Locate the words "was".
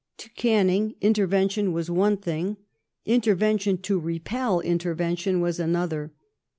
1.73-1.91, 5.41-5.59